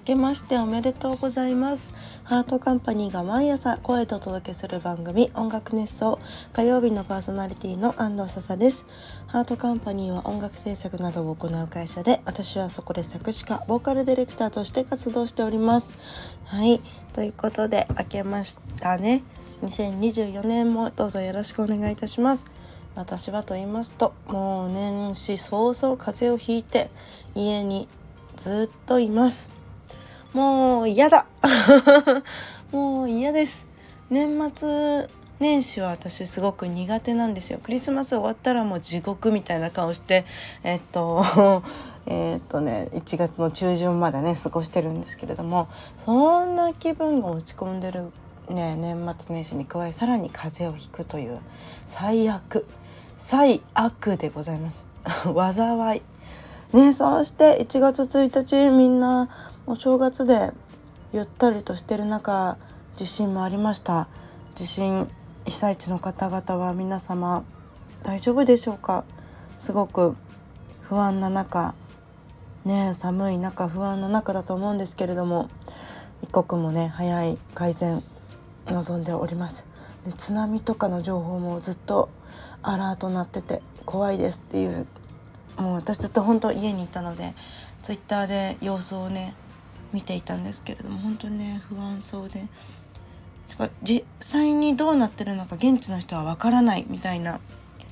[0.00, 1.94] けましておめでとうございます。
[2.24, 6.18] ハートカンパニーが毎朝声とお届けする番組音楽熱奏
[6.52, 8.86] 火曜日のパーソナリティの安藤笹です。
[9.26, 15.98] ハートカンパニーは音楽制作などを行う会社で私はそこで作詞家ボーカルディレクターとして活動しております。
[16.46, 16.80] はい。
[17.12, 19.22] ということで明けましたね。
[19.62, 22.46] 2024年もどうぞよろしくお願いいたします。
[22.94, 26.90] 私はと言いますともう年始早々風邪をひいて
[27.34, 27.88] 家に
[28.36, 29.59] ずっといます。
[30.32, 31.26] もう嫌だ。
[32.70, 33.66] もう嫌です。
[34.10, 35.08] 年末
[35.40, 37.58] 年始は私すごく苦手なんですよ。
[37.60, 40.24] クリスマス終わったらもう地獄みたいな顔して
[40.62, 41.24] えっと
[42.06, 45.66] えっとね1月の中旬までね過ごしてるんですけれども
[46.04, 48.12] そんな気分が落ち込んでる
[48.48, 51.38] ね年末年始に加えさらに風邪をひくという
[51.86, 52.66] 最悪
[53.16, 54.84] 最悪でございます。
[55.34, 56.02] 災い。
[56.72, 59.28] ねそして1月1日みんな
[59.70, 60.50] お正月で
[61.12, 62.58] ゆったりとしてる中
[62.96, 64.08] 地震もありました。
[64.56, 65.08] 地震
[65.44, 67.44] 被災地の方々は皆様
[68.02, 69.04] 大丈夫でしょうか？
[69.60, 70.16] すごく
[70.80, 71.76] 不安な中
[72.64, 75.48] ね寒い中不安な中だと思うんですけれども
[76.20, 78.02] 一刻もね早い改善
[78.66, 79.64] 望んでおります。
[80.04, 82.08] で津波とかの情報もずっと
[82.60, 84.88] アラートなってて怖いですっていう
[85.58, 87.34] もう私ずっと本当家にいたので
[87.84, 89.32] ツイッターで様子をね
[89.92, 92.44] 見ていたんですけれども本当にね不安そうで。
[93.82, 97.40] 実際にどうなってるのか現地の人はわからないみたいな。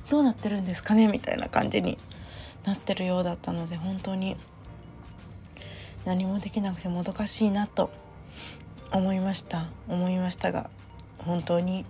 [0.09, 1.99] どうなってるんですかねみたいな感じに
[2.65, 4.35] なってるようだったので本当に。
[6.05, 7.91] 何もできなくてもどかしいなと
[8.91, 9.67] 思いました。
[9.87, 10.69] 思いましたが
[11.19, 11.85] 本当に。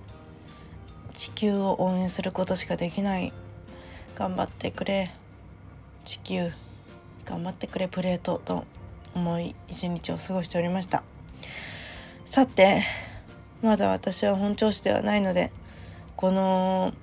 [1.15, 3.33] 地球を応援することしかできない。
[4.15, 5.13] 頑張ってくれ。
[6.03, 6.49] 地球。
[7.25, 8.65] 頑張ってくれプレートと。
[9.15, 11.03] 思い一日を過ごしておりました。
[12.25, 12.83] さて
[13.61, 15.51] まだ私は本調子ではないので
[16.15, 16.93] この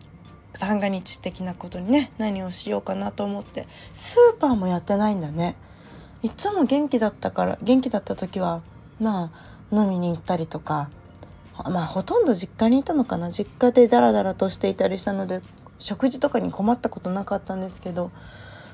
[0.55, 5.56] 三が日的なことにね何をしようかなと思ってスーパーもやってないんだね。
[6.22, 8.62] いつも元気だったから元気だった時は
[9.00, 9.31] ま
[9.71, 10.91] あ飲みに行ったりとか
[11.65, 13.31] まあほとんど実家にいたのかな。
[13.31, 15.41] 実家でダラダラとしていたりしたので
[15.78, 18.11] 食事とかに困ったことなかったんですけど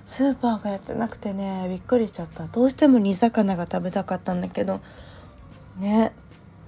[0.07, 2.47] スーパーがやってなくてねびっくりしちゃった。
[2.47, 4.81] どうしても煮魚が食べたかったんだけど
[5.79, 6.13] ね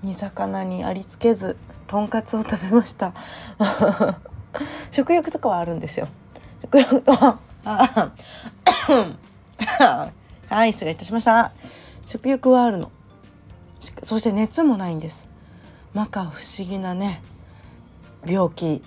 [0.02, 1.56] 煮魚にありつけず
[1.86, 3.12] とんかつを食べました。
[4.92, 6.08] 食欲とかはあるんですよ。
[6.62, 7.38] 食欲は
[10.48, 11.52] はい失礼いたしました。
[12.06, 12.90] 食欲はあるの。
[14.04, 15.28] そして熱もないんです。
[15.92, 17.22] 摩訶不思議なね
[18.26, 18.82] 病気。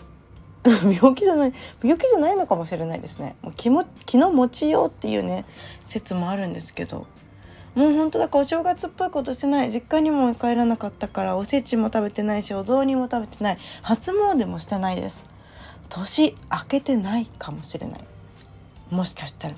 [0.92, 3.36] 病気じゃない病気じゃないのかもしれないですね。
[3.42, 5.46] もう気も気の持ちようっていうね
[5.86, 7.08] 説もあるんですけど。
[7.76, 9.72] もう本当だからお正月っぽいことしてない。
[9.72, 13.58] 実家にも帰らなかったからおせちも食べてないしお雑煮も食べてない。
[13.84, 15.26] 初詣もしてないです。
[15.90, 18.04] 年明けてないかもしれない。
[18.90, 19.56] もしかしたら。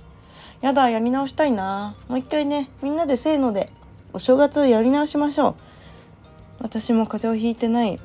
[0.62, 1.96] やだやり直したいな。
[2.10, 3.70] もう一回ねみんなでせーので
[4.12, 5.56] お正月をやり直しましょう。
[6.60, 8.00] 私も風邪をひいてない。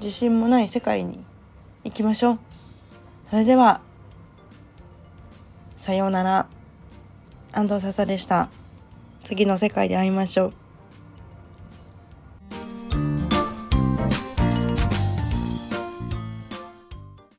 [0.00, 1.22] 自信もない世界に
[1.84, 2.38] 行きましょう。
[3.30, 3.80] それでは
[5.76, 6.46] さようなら。
[7.54, 8.48] 安藤笹でした。
[9.24, 10.61] 次の世界で会いましょう。